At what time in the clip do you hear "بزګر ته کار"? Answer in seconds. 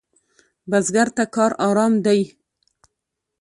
0.69-1.51